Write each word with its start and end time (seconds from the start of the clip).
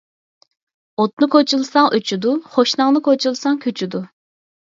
ئوتنى 1.01 1.27
كوچىلىساڭ 1.35 1.89
ئۆچىدۇ، 1.99 2.33
قوشناڭنى 2.55 3.03
كوچىلىساڭ 3.09 3.59
كۆچىدۇ. 3.67 4.01